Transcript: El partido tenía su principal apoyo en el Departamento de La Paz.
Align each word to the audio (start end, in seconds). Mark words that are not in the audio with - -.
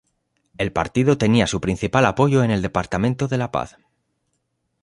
El 0.57 0.71
partido 0.71 1.19
tenía 1.19 1.45
su 1.45 1.61
principal 1.61 2.07
apoyo 2.07 2.43
en 2.43 2.49
el 2.49 2.63
Departamento 2.63 3.27
de 3.27 3.37
La 3.37 3.51
Paz. 3.51 3.77